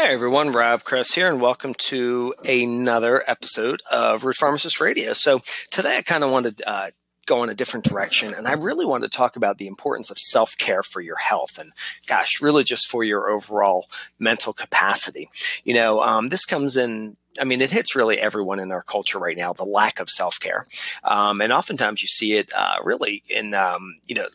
Hey 0.00 0.14
everyone, 0.14 0.52
Rob 0.52 0.84
Kress 0.84 1.12
here, 1.12 1.26
and 1.26 1.40
welcome 1.40 1.74
to 1.74 2.32
another 2.48 3.20
episode 3.26 3.82
of 3.90 4.24
Root 4.24 4.36
Pharmacist 4.36 4.80
Radio. 4.80 5.12
So 5.12 5.40
today 5.72 5.96
I 5.96 6.02
kind 6.02 6.22
of 6.22 6.30
wanted 6.30 6.58
to 6.58 6.70
uh, 6.70 6.90
go 7.26 7.42
in 7.42 7.50
a 7.50 7.54
different 7.54 7.84
direction, 7.84 8.32
and 8.32 8.46
I 8.46 8.52
really 8.52 8.86
wanted 8.86 9.10
to 9.10 9.16
talk 9.16 9.34
about 9.34 9.58
the 9.58 9.66
importance 9.66 10.08
of 10.08 10.16
self 10.16 10.56
care 10.56 10.84
for 10.84 11.00
your 11.00 11.16
health, 11.16 11.58
and 11.58 11.72
gosh, 12.06 12.40
really 12.40 12.62
just 12.62 12.88
for 12.88 13.02
your 13.02 13.28
overall 13.28 13.86
mental 14.20 14.52
capacity. 14.52 15.30
You 15.64 15.74
know, 15.74 16.00
um, 16.00 16.28
this 16.28 16.44
comes 16.44 16.76
in 16.76 17.16
I 17.40 17.42
mean, 17.42 17.60
it 17.60 17.72
hits 17.72 17.96
really 17.96 18.20
everyone 18.20 18.60
in 18.60 18.70
our 18.70 18.82
culture 18.82 19.18
right 19.18 19.36
now, 19.36 19.52
the 19.52 19.64
lack 19.64 19.98
of 19.98 20.08
self 20.08 20.38
care. 20.38 20.68
Um, 21.02 21.40
and 21.40 21.52
oftentimes 21.52 22.02
you 22.02 22.08
see 22.08 22.34
it 22.34 22.52
uh, 22.54 22.76
really 22.84 23.24
in, 23.28 23.52
um, 23.52 23.96
you 24.06 24.14
know, 24.14 24.28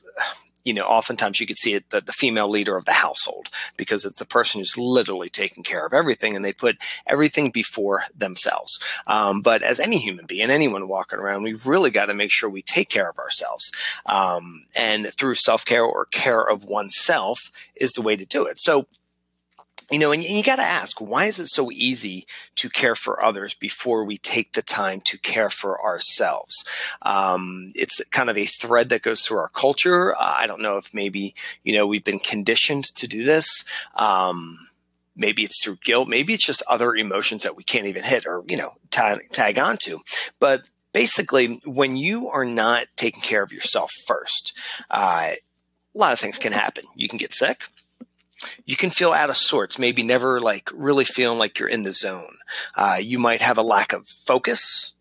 you 0.64 0.73
know, 0.73 0.84
oftentimes 0.84 1.39
you 1.39 1.48
could 1.48 1.57
see 1.57 1.73
it 1.73 1.89
the, 1.89 2.02
the 2.02 2.11
female 2.11 2.50
leader 2.50 2.77
of 2.77 2.86
the 2.86 2.93
household 2.93 3.50
because 3.77 4.05
it's 4.05 4.20
the 4.20 4.25
person 4.25 4.59
who's 4.62 4.77
literally 4.77 5.30
taking 5.30 5.63
care 5.63 5.86
of 5.86 5.93
everything 5.93 6.35
and 6.35 6.44
they 6.44 6.54
put 6.54 6.77
everything 7.08 7.52
before 7.52 8.04
themselves. 8.16 8.80
Um, 9.07 9.41
but 9.41 9.63
as 9.63 9.80
any 9.80 9.98
human 9.98 10.26
being, 10.26 10.49
anyone 10.49 10.88
walking 10.88 11.20
around, 11.20 11.44
we've 11.44 11.68
really 11.68 11.91
got 11.91 12.05
to 12.05 12.13
make 12.13 12.31
sure 12.31 12.49
we 12.49 12.62
take 12.62 12.90
care 12.90 13.09
of 13.09 13.20
ourselves. 13.20 13.71
Um, 14.05 14.66
and 14.76 15.12
through 15.18 15.35
self 15.35 15.66
care 15.66 15.84
or 15.84 16.05
care 16.05 16.44
of 16.44 16.66
oneself 16.66 17.52
is 17.76 17.91
the 17.91 18.02
way 18.02 18.16
to 18.16 18.26
do 18.26 18.45
it. 18.45 18.59
So, 18.59 18.88
you 19.93 19.99
know, 19.99 20.11
and 20.11 20.23
you 20.23 20.41
got 20.41 20.55
to 20.55 20.63
ask, 20.63 20.99
why 20.99 21.25
is 21.25 21.39
it 21.39 21.49
so 21.49 21.70
easy 21.71 22.25
to 22.55 22.67
care 22.67 22.95
for 22.95 23.23
others 23.23 23.53
before 23.53 24.03
we 24.03 24.17
take 24.17 24.53
the 24.53 24.63
time 24.63 24.99
to 25.01 25.20
care 25.20 25.51
for 25.51 25.79
ourselves? 25.84 26.65
Um, 27.03 27.71
it's 27.75 28.01
kind 28.09 28.31
of 28.31 28.35
a 28.35 28.45
thread 28.45 28.89
that 28.89 29.03
goes 29.03 29.21
through 29.21 29.37
our 29.37 29.49
culture. 29.49 30.15
Uh, 30.15 30.34
I 30.39 30.48
don't 30.48 30.63
know 30.63 30.77
if 30.77 30.95
maybe, 30.95 31.35
you 31.63 31.75
know, 31.75 31.85
we've 31.85 32.03
been 32.03 32.17
conditioned 32.17 32.85
to 32.95 33.07
do 33.07 33.23
this. 33.23 33.65
Um, 33.93 34.57
maybe 35.15 35.43
it's 35.43 35.63
through 35.63 35.77
guilt. 35.84 36.09
Maybe 36.09 36.34
it's 36.34 36.45
just 36.45 36.63
other 36.67 36.95
emotions 36.95 37.43
that 37.43 37.55
we 37.55 37.63
can't 37.63 37.85
even 37.85 38.01
hit 38.01 38.25
or, 38.25 38.43
you 38.48 38.57
know, 38.57 38.73
tag, 38.90 39.29
tag 39.29 39.59
onto. 39.59 39.99
But 40.40 40.63
basically, 40.91 41.62
when 41.65 41.98
you 41.98 42.31
are 42.31 42.46
not 42.46 42.87
taking 42.96 43.21
care 43.21 43.43
of 43.43 43.53
yourself 43.53 43.91
first, 44.07 44.57
uh, 44.90 45.34
a 45.34 45.98
lot 45.99 46.13
of 46.13 46.20
things 46.20 46.40
can 46.40 46.51
happen. 46.51 46.85
You 46.96 47.07
can 47.07 47.20
get 47.20 47.31
sick 47.31 47.65
you 48.66 48.76
can 48.76 48.90
feel 48.90 49.12
out 49.12 49.30
of 49.30 49.38
sorts, 49.38 49.80
maybe 49.80 50.04
never 50.04 50.40
like 50.40 50.70
really 50.74 51.05
feeling 51.05 51.40
like 51.40 51.60
you're 51.60 51.70
in 51.70 51.84
the 51.84 51.91
zone. 51.91 52.38
Uh, 52.76 52.98
you 53.02 53.20
might 53.20 53.41
have 53.41 53.58
a 53.58 53.63
lack 53.63 53.94
of 53.94 54.08
focus. 54.26 54.94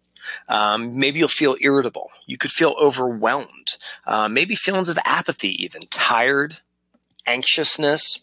Um, 0.49 0.99
maybe 0.99 1.19
you'll 1.19 1.29
feel 1.29 1.57
irritable. 1.61 2.11
You 2.27 2.39
could 2.39 2.53
feel 2.53 2.75
overwhelmed. 2.81 3.77
Uh, 4.07 4.29
maybe 4.29 4.55
feelings 4.55 4.89
of 4.89 4.99
apathy, 5.05 5.63
even 5.63 5.83
tired, 5.91 6.61
anxiousness. 7.27 8.21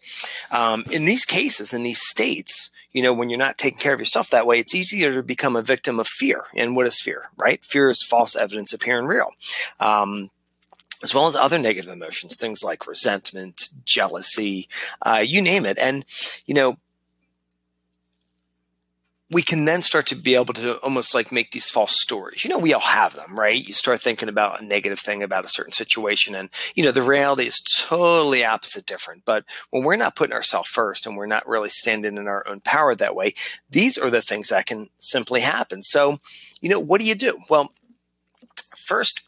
Um, 0.52 0.86
in 0.92 1.06
these 1.06 1.26
cases, 1.26 1.74
in 1.74 1.84
these 1.84 2.02
states, 2.02 2.72
you 2.92 3.04
know, 3.04 3.14
when 3.14 3.30
you're 3.30 3.38
not 3.38 3.58
taking 3.58 3.80
care 3.80 3.94
of 3.94 4.00
yourself 4.00 4.30
that 4.30 4.48
way, 4.48 4.60
it's 4.60 4.74
easier 4.74 5.14
to 5.14 5.24
become 5.24 5.56
a 5.56 5.62
victim 5.62 6.00
of 6.00 6.08
fear. 6.08 6.46
And 6.56 6.76
what 6.76 6.88
is 6.88 7.02
fear, 7.02 7.30
right? 7.38 7.64
Fear 7.64 7.90
is 7.90 8.04
false 8.04 8.36
evidence 8.36 8.74
appearing 8.74 9.06
real. 9.06 9.32
Um, 9.80 10.32
as 11.02 11.14
well 11.16 11.28
as 11.28 11.36
other 11.36 11.58
negative 11.58 11.92
emotions, 11.92 12.38
things 12.38 12.64
like 12.64 12.88
resentment, 12.88 13.70
jealousy, 13.86 14.68
uh, 15.02 15.24
you 15.26 15.42
name 15.42 15.66
it. 15.66 15.78
And, 15.78 16.06
you 16.46 16.54
know, 16.54 16.78
we 19.32 19.44
can 19.44 19.66
then 19.66 19.82
start 19.82 20.08
to 20.08 20.16
be 20.16 20.34
able 20.34 20.56
to 20.56 20.78
almost 20.78 21.14
like 21.14 21.32
make 21.32 21.52
these 21.52 21.70
false 21.70 22.02
stories. 22.02 22.44
You 22.44 22.50
know, 22.50 22.58
we 22.58 22.74
all 22.74 22.82
have 22.82 23.16
them, 23.16 23.38
right? 23.38 23.64
You 23.64 23.76
start 23.76 24.02
thinking 24.02 24.28
about 24.28 24.60
a 24.60 24.66
negative 24.66 25.00
thing 25.00 25.22
about 25.22 25.46
a 25.46 25.50
certain 25.50 25.72
situation, 25.72 26.34
and, 26.34 26.50
you 26.74 26.84
know, 26.84 26.92
the 26.92 27.04
reality 27.04 27.46
is 27.46 27.62
totally 27.78 28.44
opposite 28.44 28.88
different. 28.88 29.26
But 29.26 29.46
when 29.70 29.84
we're 29.84 29.98
not 29.98 30.16
putting 30.16 30.34
ourselves 30.34 30.70
first 30.70 31.06
and 31.06 31.16
we're 31.16 31.28
not 31.28 31.48
really 31.48 31.70
standing 31.70 32.18
in 32.18 32.28
our 32.28 32.48
own 32.48 32.60
power 32.62 32.96
that 32.96 33.16
way, 33.16 33.36
these 33.70 34.00
are 34.00 34.10
the 34.10 34.22
things 34.22 34.50
that 34.50 34.66
can 34.66 34.90
simply 34.98 35.42
happen. 35.42 35.84
So, 35.84 36.18
you 36.60 36.70
know, 36.70 36.80
what 36.80 37.00
do 37.00 37.06
you 37.06 37.16
do? 37.16 37.40
Well, 37.52 37.72
first, 38.76 39.22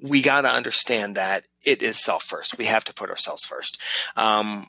we 0.00 0.22
got 0.22 0.42
to 0.42 0.50
understand 0.50 1.16
that 1.16 1.46
it 1.64 1.82
is 1.82 2.02
self 2.02 2.24
first. 2.24 2.58
We 2.58 2.66
have 2.66 2.84
to 2.84 2.94
put 2.94 3.10
ourselves 3.10 3.44
first. 3.44 3.78
Um, 4.16 4.66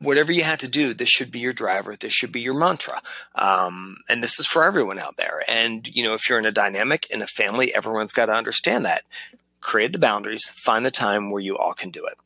whatever 0.00 0.32
you 0.32 0.42
had 0.42 0.60
to 0.60 0.68
do, 0.68 0.94
this 0.94 1.08
should 1.08 1.30
be 1.30 1.40
your 1.40 1.52
driver. 1.52 1.94
This 1.94 2.12
should 2.12 2.32
be 2.32 2.40
your 2.40 2.58
mantra. 2.58 3.02
Um, 3.34 3.98
and 4.08 4.22
this 4.22 4.40
is 4.40 4.46
for 4.46 4.64
everyone 4.64 4.98
out 4.98 5.16
there. 5.16 5.42
And, 5.46 5.86
you 5.94 6.02
know, 6.02 6.14
if 6.14 6.28
you're 6.28 6.38
in 6.38 6.46
a 6.46 6.52
dynamic, 6.52 7.06
in 7.10 7.22
a 7.22 7.26
family, 7.26 7.74
everyone's 7.74 8.12
got 8.12 8.26
to 8.26 8.34
understand 8.34 8.84
that. 8.86 9.04
Create 9.60 9.92
the 9.92 9.98
boundaries, 9.98 10.48
find 10.48 10.84
the 10.86 10.90
time 10.90 11.30
where 11.30 11.42
you 11.42 11.56
all 11.56 11.74
can 11.74 11.90
do 11.90 12.06
it. 12.06 12.16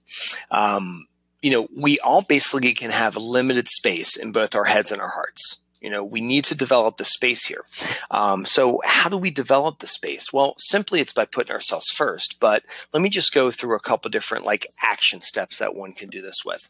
Um, 0.51 1.07
you 1.43 1.51
know, 1.51 1.69
we 1.77 1.99
all 1.99 2.23
basically 2.23 2.73
can 2.73 2.91
have 2.91 3.17
limited 3.17 3.69
space 3.69 4.17
in 4.17 4.33
both 4.33 4.55
our 4.55 4.65
heads 4.65 4.93
and 4.93 5.03
our 5.03 5.11
hearts. 5.11 5.59
You 5.81 5.91
know, 5.91 6.03
we 6.03 6.21
need 6.21 6.45
to 6.45 6.55
develop 6.55 6.97
the 6.97 7.05
space 7.05 7.47
here. 7.47 7.65
Um, 8.11 8.45
so, 8.47 8.81
how 8.85 9.09
do 9.09 9.19
we 9.19 9.31
develop 9.31 9.79
the 9.79 9.87
space? 9.87 10.33
Well, 10.33 10.55
simply 10.59 11.01
it's 11.01 11.13
by 11.13 11.27
putting 11.27 11.53
ourselves 11.53 11.89
first. 11.91 12.41
But 12.41 12.65
let 12.93 13.03
me 13.03 13.11
just 13.11 13.35
go 13.35 13.51
through 13.51 13.77
a 13.77 13.81
couple 13.81 14.11
different 14.11 14.45
like 14.45 14.67
action 14.83 15.21
steps 15.21 15.59
that 15.59 15.75
one 15.75 15.93
can 15.93 16.09
do 16.09 16.23
this 16.23 16.45
with. 16.45 16.69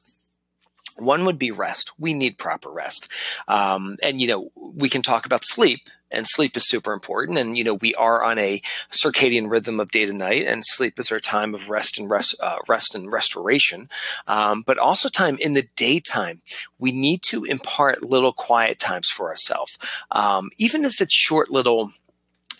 One 0.98 1.24
would 1.24 1.38
be 1.38 1.50
rest. 1.50 1.92
We 1.98 2.14
need 2.14 2.38
proper 2.38 2.70
rest. 2.70 3.08
Um, 3.48 3.96
and, 4.02 4.20
you 4.20 4.28
know, 4.28 4.50
we 4.54 4.88
can 4.88 5.02
talk 5.02 5.26
about 5.26 5.44
sleep 5.44 5.88
and 6.10 6.26
sleep 6.28 6.56
is 6.56 6.68
super 6.68 6.92
important. 6.92 7.38
And, 7.38 7.58
you 7.58 7.64
know, 7.64 7.74
we 7.74 7.94
are 7.96 8.22
on 8.22 8.38
a 8.38 8.62
circadian 8.90 9.50
rhythm 9.50 9.80
of 9.80 9.90
day 9.90 10.06
to 10.06 10.12
night 10.12 10.46
and 10.46 10.62
sleep 10.64 10.98
is 10.98 11.10
our 11.10 11.20
time 11.20 11.54
of 11.54 11.70
rest 11.70 11.98
and 11.98 12.08
rest, 12.08 12.36
uh, 12.40 12.58
rest 12.68 12.94
and 12.94 13.10
restoration. 13.10 13.88
Um, 14.26 14.62
but 14.64 14.78
also 14.78 15.08
time 15.08 15.36
in 15.40 15.54
the 15.54 15.68
daytime, 15.76 16.40
we 16.78 16.92
need 16.92 17.22
to 17.22 17.44
impart 17.44 18.04
little 18.04 18.32
quiet 18.32 18.78
times 18.78 19.08
for 19.08 19.28
ourselves. 19.28 19.76
Um, 20.10 20.50
even 20.56 20.84
if 20.84 21.00
it's 21.00 21.14
short 21.14 21.50
little, 21.50 21.90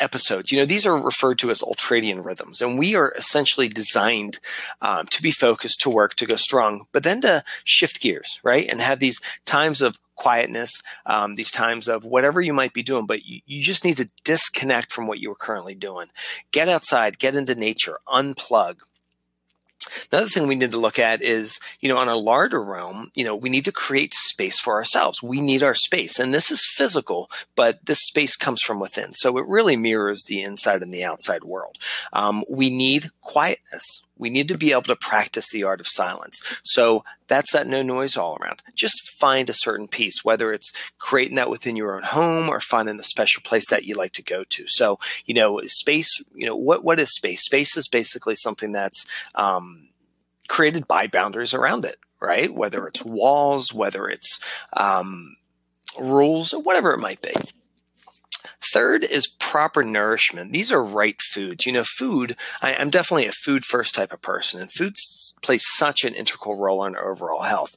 episodes. 0.00 0.50
You 0.50 0.58
know, 0.58 0.64
these 0.64 0.86
are 0.86 0.96
referred 0.96 1.38
to 1.38 1.50
as 1.50 1.60
ultradian 1.60 2.24
rhythms, 2.24 2.60
and 2.60 2.78
we 2.78 2.94
are 2.94 3.12
essentially 3.16 3.68
designed 3.68 4.40
um, 4.82 5.06
to 5.06 5.22
be 5.22 5.30
focused, 5.30 5.80
to 5.80 5.90
work, 5.90 6.14
to 6.16 6.26
go 6.26 6.36
strong, 6.36 6.86
but 6.92 7.02
then 7.02 7.20
to 7.22 7.44
shift 7.64 8.00
gears, 8.00 8.40
right? 8.42 8.68
And 8.68 8.80
have 8.80 8.98
these 8.98 9.20
times 9.44 9.80
of 9.80 9.98
quietness, 10.16 10.70
um, 11.06 11.34
these 11.34 11.50
times 11.50 11.88
of 11.88 12.04
whatever 12.04 12.40
you 12.40 12.52
might 12.52 12.72
be 12.72 12.82
doing, 12.82 13.06
but 13.06 13.24
you, 13.24 13.40
you 13.46 13.62
just 13.62 13.84
need 13.84 13.96
to 13.96 14.10
disconnect 14.24 14.92
from 14.92 15.06
what 15.06 15.18
you 15.18 15.30
are 15.30 15.36
currently 15.36 15.74
doing. 15.74 16.06
Get 16.52 16.68
outside, 16.68 17.18
get 17.18 17.34
into 17.34 17.54
nature, 17.54 17.98
unplug. 18.08 18.76
Another 20.10 20.28
thing 20.28 20.46
we 20.46 20.54
need 20.54 20.72
to 20.72 20.78
look 20.78 20.98
at 20.98 21.22
is, 21.22 21.58
you 21.80 21.88
know, 21.88 21.98
on 21.98 22.08
a 22.08 22.16
larger 22.16 22.62
realm, 22.62 23.10
you 23.14 23.24
know, 23.24 23.36
we 23.36 23.48
need 23.48 23.64
to 23.64 23.72
create 23.72 24.12
space 24.14 24.60
for 24.60 24.74
ourselves. 24.74 25.22
We 25.22 25.40
need 25.40 25.62
our 25.62 25.74
space. 25.74 26.18
And 26.18 26.32
this 26.32 26.50
is 26.50 26.66
physical, 26.76 27.30
but 27.54 27.84
this 27.86 28.00
space 28.00 28.36
comes 28.36 28.60
from 28.62 28.80
within. 28.80 29.12
So 29.12 29.36
it 29.38 29.46
really 29.46 29.76
mirrors 29.76 30.24
the 30.24 30.42
inside 30.42 30.82
and 30.82 30.92
the 30.92 31.04
outside 31.04 31.44
world. 31.44 31.78
Um, 32.12 32.44
we 32.48 32.70
need 32.70 33.10
quietness. 33.20 34.02
We 34.16 34.30
need 34.30 34.48
to 34.48 34.58
be 34.58 34.72
able 34.72 34.82
to 34.82 34.96
practice 34.96 35.50
the 35.50 35.64
art 35.64 35.80
of 35.80 35.88
silence. 35.88 36.40
So 36.62 37.04
that's 37.26 37.52
that 37.52 37.66
no 37.66 37.82
noise 37.82 38.16
all 38.16 38.36
around. 38.40 38.62
Just 38.74 39.10
find 39.10 39.50
a 39.50 39.54
certain 39.54 39.88
peace, 39.88 40.24
whether 40.24 40.52
it's 40.52 40.72
creating 40.98 41.36
that 41.36 41.50
within 41.50 41.76
your 41.76 41.96
own 41.96 42.02
home 42.02 42.48
or 42.48 42.60
finding 42.60 42.98
a 42.98 43.02
special 43.02 43.42
place 43.42 43.68
that 43.70 43.84
you 43.84 43.94
like 43.94 44.12
to 44.12 44.22
go 44.22 44.44
to. 44.50 44.64
So, 44.66 44.98
you 45.26 45.34
know, 45.34 45.60
space, 45.64 46.22
you 46.34 46.46
know, 46.46 46.56
what, 46.56 46.84
what 46.84 47.00
is 47.00 47.14
space? 47.14 47.44
Space 47.44 47.76
is 47.76 47.88
basically 47.88 48.36
something 48.36 48.72
that's, 48.72 49.06
um, 49.34 49.88
created 50.48 50.86
by 50.86 51.06
boundaries 51.06 51.54
around 51.54 51.84
it, 51.84 51.98
right? 52.20 52.52
Whether 52.52 52.86
it's 52.86 53.02
walls, 53.02 53.72
whether 53.72 54.08
it's, 54.08 54.38
um, 54.74 55.36
rules 56.00 56.52
whatever 56.52 56.92
it 56.92 57.00
might 57.00 57.22
be. 57.22 57.32
Third 58.74 59.04
is 59.04 59.28
proper 59.28 59.84
nourishment. 59.84 60.52
These 60.52 60.72
are 60.72 60.82
right 60.82 61.14
foods. 61.22 61.64
You 61.64 61.70
know, 61.70 61.84
food, 61.84 62.34
I, 62.60 62.72
am 62.72 62.90
definitely 62.90 63.26
a 63.26 63.32
food 63.32 63.64
first 63.64 63.94
type 63.94 64.12
of 64.12 64.20
person, 64.20 64.60
and 64.60 64.72
food 64.72 64.96
plays 65.42 65.64
such 65.76 66.02
an 66.02 66.12
integral 66.12 66.56
role 66.56 66.84
in 66.84 66.96
our 66.96 67.12
overall 67.12 67.42
health. 67.42 67.76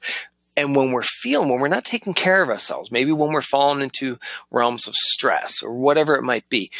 And 0.56 0.76
when 0.76 0.92
we're 0.92 1.04
feeling, 1.04 1.50
when 1.50 1.60
we're 1.60 1.68
not 1.68 1.86
taking 1.86 2.16
care 2.16 2.42
of 2.42 2.50
ourselves, 2.50 2.92
maybe 2.92 3.12
when 3.12 3.32
we're 3.32 3.44
falling 3.44 3.84
into 3.84 4.18
realms 4.50 4.88
of 4.88 4.96
stress 4.96 5.62
or 5.62 5.78
whatever 5.78 6.16
it 6.16 6.24
might 6.24 6.50
be, 6.50 6.72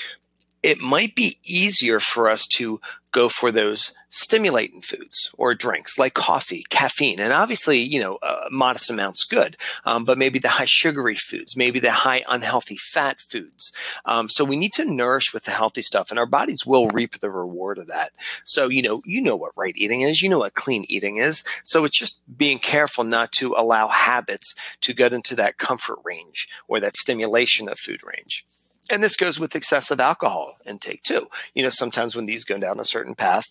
it 0.68 0.80
might 0.80 1.16
be 1.16 1.40
easier 1.46 1.98
for 1.98 2.30
us 2.30 2.46
to 2.46 2.82
go 3.14 3.30
for 3.30 3.54
those 3.54 3.94
stimulating 4.10 4.82
foods 4.82 5.32
or 5.38 5.56
drinks 5.56 5.98
like 5.98 6.14
coffee, 6.14 6.66
caffeine, 6.70 7.22
and 7.22 7.32
obviously, 7.32 7.78
you 7.78 8.02
know, 8.02 8.18
uh, 8.18 8.50
modest 8.52 8.90
amounts 8.90 9.24
good, 9.24 9.56
um, 9.86 10.04
but 10.04 10.18
maybe 10.18 10.40
the 10.40 10.50
high 10.50 10.66
sugary 10.66 11.16
foods, 11.16 11.56
maybe 11.56 11.80
the 11.80 11.92
high 11.92 12.22
unhealthy 12.28 12.76
fat 12.76 13.22
foods. 13.22 13.72
Um, 14.04 14.28
so 14.28 14.44
we 14.44 14.58
need 14.58 14.74
to 14.74 14.84
nourish 14.84 15.34
with 15.34 15.46
the 15.46 15.52
healthy 15.52 15.82
stuff, 15.82 16.10
and 16.10 16.20
our 16.20 16.26
bodies 16.26 16.66
will 16.66 16.88
reap 16.88 17.22
the 17.22 17.32
reward 17.32 17.78
of 17.78 17.88
that. 17.88 18.12
So 18.44 18.68
you 18.68 18.82
know, 18.82 19.02
you 19.06 19.22
know 19.22 19.38
what 19.38 19.54
right 19.56 19.78
eating 19.78 20.02
is, 20.02 20.22
you 20.22 20.28
know 20.28 20.40
what 20.40 20.54
clean 20.54 20.84
eating 20.90 21.16
is. 21.16 21.46
So 21.64 21.86
it's 21.86 21.98
just 21.98 22.20
being 22.38 22.60
careful 22.60 23.06
not 23.06 23.32
to 23.34 23.56
allow 23.58 23.88
habits 23.88 24.54
to 24.82 24.94
get 24.94 25.14
into 25.14 25.34
that 25.38 25.60
comfort 25.60 26.00
range 26.04 26.50
or 26.68 26.82
that 26.82 26.98
stimulation 26.98 27.70
of 27.70 27.80
food 27.80 28.02
range. 28.04 28.46
And 28.90 29.04
this 29.04 29.18
goes 29.18 29.40
with 29.40 29.56
excessive 29.56 30.00
alcohol 30.00 30.58
intake 30.66 31.04
too. 31.04 31.28
You 31.54 31.64
know, 31.64 31.70
sometimes 31.70 32.16
when 32.16 32.26
these 32.26 32.46
go 32.46 32.58
down 32.58 32.80
a 32.80 32.86
certain 32.86 33.16
path, 33.16 33.46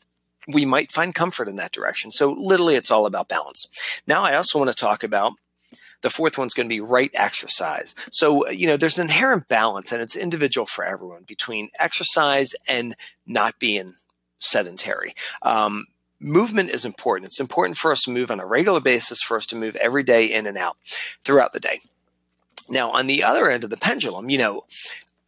we 0.48 0.64
might 0.64 0.92
find 0.92 1.14
comfort 1.14 1.48
in 1.48 1.56
that 1.56 1.72
direction. 1.72 2.10
So 2.10 2.32
literally 2.38 2.76
it's 2.76 2.90
all 2.90 3.04
about 3.04 3.28
balance. 3.28 3.66
Now 4.06 4.24
I 4.24 4.34
also 4.36 4.58
want 4.58 4.70
to 4.70 4.76
talk 4.76 5.02
about 5.02 5.34
The 6.02 6.10
fourth 6.10 6.38
one's 6.38 6.54
going 6.54 6.68
to 6.68 6.74
be 6.74 6.80
right 6.80 7.10
exercise. 7.14 7.94
So, 8.12 8.48
you 8.50 8.66
know, 8.66 8.76
there's 8.76 8.98
an 8.98 9.06
inherent 9.06 9.48
balance 9.48 9.92
and 9.92 10.02
it's 10.02 10.16
individual 10.16 10.66
for 10.66 10.84
everyone 10.84 11.24
between 11.24 11.70
exercise 11.78 12.54
and 12.68 12.94
not 13.26 13.58
being 13.58 13.94
sedentary. 14.38 15.14
Um, 15.42 15.86
movement 16.20 16.70
is 16.70 16.84
important. 16.84 17.26
It's 17.26 17.40
important 17.40 17.78
for 17.78 17.92
us 17.92 18.02
to 18.02 18.10
move 18.10 18.30
on 18.30 18.40
a 18.40 18.46
regular 18.46 18.80
basis, 18.80 19.22
for 19.22 19.36
us 19.36 19.46
to 19.46 19.56
move 19.56 19.76
every 19.76 20.02
day 20.02 20.26
in 20.26 20.46
and 20.46 20.56
out 20.56 20.76
throughout 21.24 21.52
the 21.52 21.60
day. 21.60 21.80
Now, 22.68 22.90
on 22.90 23.06
the 23.06 23.22
other 23.22 23.50
end 23.50 23.64
of 23.64 23.70
the 23.70 23.76
pendulum, 23.76 24.28
you 24.28 24.38
know, 24.38 24.64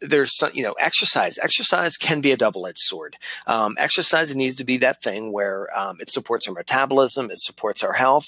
there's 0.01 0.37
some, 0.37 0.51
you 0.55 0.63
know, 0.63 0.75
exercise. 0.75 1.39
Exercise 1.39 1.97
can 1.97 2.21
be 2.21 2.33
a 2.33 2.37
double-edged 2.37 2.79
sword. 2.79 3.17
Um, 3.47 3.77
exercise 3.79 4.35
needs 4.35 4.55
to 4.57 4.65
be 4.65 4.77
that 4.79 5.03
thing 5.03 5.33
where 5.33 5.69
um, 5.79 5.99
it 6.01 6.11
supports 6.11 6.47
our 6.49 6.55
metabolism, 6.55 7.31
it 7.31 7.41
supports 7.41 7.83
our 7.83 7.95
health. 7.95 8.27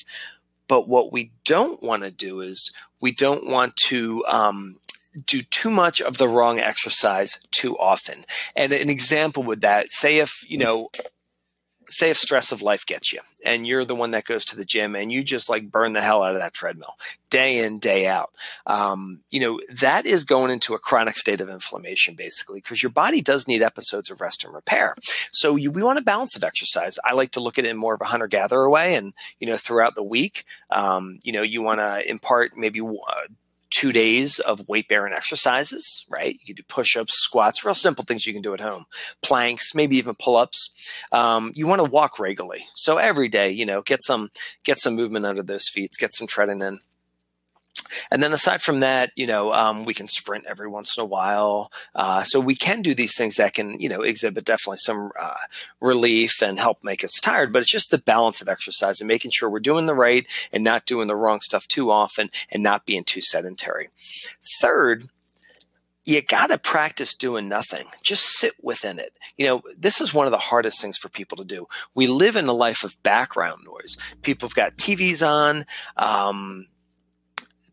But 0.69 0.89
what 0.89 1.13
we 1.13 1.33
don't 1.45 1.83
want 1.83 2.03
to 2.03 2.11
do 2.11 2.41
is 2.41 2.73
we 3.01 3.13
don't 3.13 3.49
want 3.49 3.75
to 3.89 4.25
um, 4.27 4.77
do 5.27 5.43
too 5.43 5.71
much 5.71 6.01
of 6.01 6.19
the 6.19 6.29
wrong 6.29 6.61
exercise 6.61 7.41
too 7.51 7.77
often. 7.79 8.25
And 8.55 8.73
an 8.73 8.91
example 8.91 9.43
with 9.43 9.61
that, 9.63 9.91
say 9.91 10.19
if 10.19 10.49
you 10.49 10.59
know 10.59 10.91
say 11.91 12.11
if 12.11 12.17
stress 12.17 12.53
of 12.53 12.63
life 12.63 12.87
gets 12.87 13.13
you 13.13 13.21
and 13.45 13.67
you're 13.67 13.85
the 13.85 13.95
one 13.95 14.13
that 14.13 14.25
goes 14.25 14.45
to 14.45 14.57
the 14.57 14.65
gym 14.65 14.95
and 14.95 15.13
you 15.13 15.23
just 15.23 15.49
like 15.49 15.71
burn 15.71 15.93
the 15.93 16.01
hell 16.01 16.23
out 16.23 16.33
of 16.33 16.41
that 16.41 16.55
treadmill 16.55 16.95
day 17.29 17.65
in 17.65 17.79
day 17.79 18.07
out 18.07 18.31
um, 18.67 19.21
you 19.31 19.41
know 19.41 19.61
that 19.73 20.07
is 20.07 20.25
going 20.25 20.51
into 20.51 20.75
a 20.75 20.79
chronic 20.79 21.17
state 21.17 21.41
of 21.41 21.49
inflammation 21.49 22.15
basically 22.15 22.61
because 22.61 22.83
your 22.83 22.91
body 22.91 23.21
does 23.21 23.49
need 23.49 23.63
episodes 23.63 24.11
of 24.11 24.21
rest 24.21 24.45
and 24.45 24.55
repair. 24.55 24.95
So 25.33 25.57
you, 25.57 25.71
we 25.71 25.83
want 25.83 25.99
a 25.99 26.03
balance 26.03 26.37
of 26.37 26.45
exercise. 26.45 26.99
I 27.05 27.15
like 27.15 27.33
to 27.33 27.41
look 27.41 27.59
at 27.59 27.65
it 27.65 27.71
in 27.71 27.77
more 27.77 27.95
of 27.95 28.01
a 28.01 28.07
hunter 28.07 28.27
gatherer 28.27 28.69
way 28.69 28.95
and 28.95 29.13
you 29.39 29.47
know 29.47 29.57
throughout 29.57 29.95
the 29.95 30.03
week 30.03 30.45
um, 30.71 31.19
you 31.23 31.33
know 31.33 31.43
you 31.43 31.63
want 31.63 31.81
to 31.81 32.09
impart 32.09 32.57
maybe 32.57 32.81
uh, 32.81 33.27
two 33.81 33.93
days 33.93 34.38
of 34.41 34.69
weight 34.69 34.87
bearing 34.88 35.15
exercises, 35.15 36.05
right? 36.11 36.35
You 36.35 36.47
can 36.47 36.55
do 36.55 36.62
push 36.69 36.99
ups, 36.99 37.15
squats, 37.15 37.65
real 37.65 37.75
simple 37.75 38.05
things 38.05 38.27
you 38.27 38.35
can 38.35 38.43
do 38.43 38.53
at 38.53 38.61
home, 38.61 38.85
planks, 39.23 39.75
maybe 39.75 39.97
even 39.97 40.15
pull 40.23 40.37
ups. 40.37 40.69
Um, 41.12 41.53
you 41.55 41.67
want 41.67 41.82
to 41.82 41.91
walk 41.91 42.19
regularly. 42.19 42.67
So 42.75 42.99
every 42.99 43.29
day, 43.29 43.49
you 43.50 43.65
know, 43.65 43.81
get 43.81 44.03
some, 44.03 44.29
get 44.65 44.79
some 44.79 44.97
movement 44.97 45.25
under 45.25 45.43
those 45.43 45.67
feet, 45.67 45.93
get 45.99 46.15
some 46.15 46.27
treading 46.27 46.61
in. 46.61 46.79
And 48.11 48.23
then 48.23 48.33
aside 48.33 48.63
from 48.63 48.81
that, 48.81 49.11
you 49.17 49.27
know, 49.27 49.53
um, 49.53 49.85
we 49.85 49.95
can 49.95 50.09
sprint 50.09 50.47
every 50.47 50.69
once 50.69 50.97
in 50.97 51.03
a 51.03 51.07
while. 51.07 51.71
Uh, 51.95 52.23
so 52.23 52.41
we 52.41 52.55
can 52.55 52.83
do 52.83 52.95
these 52.95 53.17
things 53.17 53.37
that 53.37 53.55
can, 53.55 53.81
you 53.81 53.89
know, 53.89 54.03
exhibit 54.03 54.45
definitely 54.45 54.79
some 54.79 55.11
uh, 55.19 55.35
relief 55.81 56.43
and 56.43 56.59
help 56.59 56.83
make 56.83 57.05
us 57.05 57.13
tired. 57.21 57.53
But 57.53 57.63
it's 57.63 57.71
just 57.71 57.91
the 57.91 57.99
balance 57.99 58.41
of 58.41 58.49
exercise 58.49 59.01
and 59.01 59.09
making 59.09 59.33
sure 59.33 59.51
we're 59.51 59.61
doing 59.61 59.87
the 59.87 59.95
right 59.95 60.27
and 60.53 60.65
not 60.65 60.87
doing 60.87 61.09
the 61.09 61.17
wrong 61.17 61.41
stuff 61.41 61.67
too 61.67 61.91
often 61.91 62.31
and 62.51 62.63
not 62.63 62.87
being 62.87 63.05
too 63.05 63.21
sedentary. 63.21 63.89
Third, 64.61 65.09
you 66.05 66.23
got 66.23 66.49
to 66.49 66.59
practice 66.59 67.15
doing 67.15 67.49
nothing. 67.49 67.87
Just 68.03 68.39
sit 68.39 68.55
within 68.63 68.99
it. 68.99 69.13
You 69.37 69.47
know, 69.47 69.63
this 69.77 70.01
is 70.01 70.15
one 70.15 70.27
of 70.27 70.33
the 70.33 70.39
hardest 70.39 70.81
things 70.81 70.97
for 70.97 71.09
people 71.09 71.37
to 71.37 71.45
do. 71.45 71.69
We 71.95 72.07
live 72.07 72.37
in 72.37 72.47
a 72.47 72.53
life 72.53 72.85
of 72.85 73.01
background 73.03 73.63
noise. 73.65 73.97
People 74.23 74.49
have 74.49 74.55
got 74.55 74.77
TVs 74.77 75.27
on. 75.27 75.67
Um, 75.97 76.67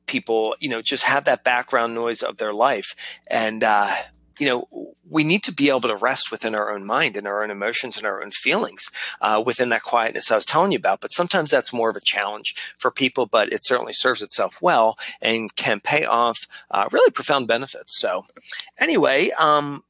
people, 0.07 0.55
you 0.59 0.69
know, 0.69 0.81
just 0.81 1.03
have 1.03 1.25
that 1.25 1.43
background 1.43 1.93
noise 1.93 2.21
of 2.23 2.37
their 2.37 2.53
life. 2.53 2.95
And, 3.27 3.63
uh, 3.63 3.93
you 4.39 4.47
know, 4.47 4.93
we 5.09 5.23
need 5.23 5.43
to 5.43 5.51
be 5.51 5.69
able 5.69 5.81
to 5.81 5.95
rest 5.95 6.31
within 6.31 6.53
our 6.53 6.71
own 6.71 6.85
mind 6.85 7.17
and 7.17 7.25
our 7.27 7.43
own 7.43 7.49
emotions 7.49 7.97
and 7.97 8.05
our 8.05 8.21
own 8.21 8.31
feelings 8.31 8.89
uh, 9.21 9.41
within 9.45 9.69
that 9.69 9.83
quietness 9.83 10.31
I 10.31 10.35
was 10.35 10.45
telling 10.45 10.71
you 10.71 10.77
about. 10.77 11.01
But 11.01 11.11
sometimes 11.11 11.49
that's 11.49 11.73
more 11.73 11.89
of 11.89 11.95
a 11.95 12.01
challenge 12.01 12.55
for 12.77 12.91
people, 12.91 13.25
but 13.25 13.51
it 13.51 13.65
certainly 13.65 13.93
serves 13.93 14.21
itself 14.21 14.61
well 14.61 14.97
and 15.21 15.55
can 15.55 15.79
pay 15.79 16.05
off 16.05 16.47
uh, 16.69 16.87
really 16.91 17.11
profound 17.11 17.47
benefits. 17.47 17.99
So, 17.99 18.25
anyway, 18.79 19.31
um, 19.39 19.83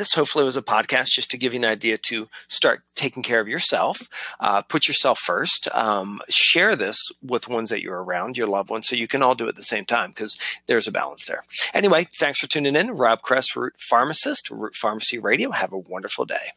this 0.00 0.14
hopefully 0.14 0.46
was 0.46 0.56
a 0.56 0.62
podcast 0.62 1.08
just 1.08 1.30
to 1.30 1.36
give 1.36 1.52
you 1.52 1.60
an 1.60 1.64
idea 1.66 1.98
to 1.98 2.26
start 2.48 2.80
taking 2.94 3.22
care 3.22 3.38
of 3.38 3.46
yourself. 3.46 4.08
Uh, 4.40 4.62
put 4.62 4.88
yourself 4.88 5.18
first. 5.18 5.68
Um, 5.74 6.22
share 6.30 6.74
this 6.74 6.96
with 7.22 7.48
ones 7.48 7.68
that 7.68 7.82
you're 7.82 8.02
around, 8.02 8.38
your 8.38 8.46
loved 8.46 8.70
ones, 8.70 8.88
so 8.88 8.96
you 8.96 9.06
can 9.06 9.22
all 9.22 9.34
do 9.34 9.44
it 9.44 9.50
at 9.50 9.56
the 9.56 9.62
same 9.62 9.84
time 9.84 10.10
because 10.10 10.38
there's 10.66 10.88
a 10.88 10.92
balance 10.92 11.26
there. 11.26 11.42
Anyway, 11.74 12.08
thanks 12.18 12.38
for 12.38 12.46
tuning 12.46 12.76
in. 12.76 12.92
Rob 12.92 13.20
Kress, 13.20 13.54
Root 13.54 13.74
Pharmacist, 13.78 14.50
Root 14.50 14.74
Pharmacy 14.74 15.18
Radio. 15.18 15.50
Have 15.50 15.72
a 15.72 15.78
wonderful 15.78 16.24
day. 16.24 16.52